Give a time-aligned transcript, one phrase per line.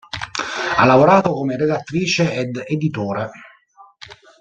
[0.77, 3.29] Ha lavorato come redattrice ed editore.